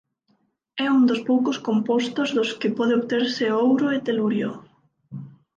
É 0.85 0.87
un 0.97 1.03
dos 1.09 1.21
poucos 1.29 1.57
compostos 1.67 2.27
dos 2.37 2.49
que 2.59 2.75
pode 2.77 2.93
obterse 2.99 3.43
ouro 3.63 3.85
e 3.95 3.97
telurio. 4.07 4.51